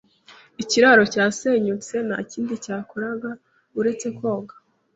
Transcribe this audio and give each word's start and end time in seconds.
Ikiraro 0.61 1.03
cyasenyutse, 1.13 1.95
ntakindi 2.07 2.53
cyakoraga 2.65 3.29
uretse 3.79 4.07
koga. 4.17 4.53